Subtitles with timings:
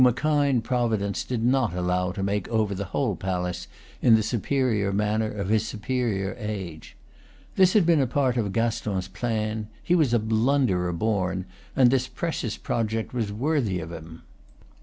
[0.03, 3.67] a kind pro vidence did not allow to make over the whole palace
[4.01, 6.97] in the superior manner of his superior age.
[7.55, 11.45] This had been a part of Gaston's plan, he was a blunderer born,
[11.75, 14.23] and this precious project was worthy of him.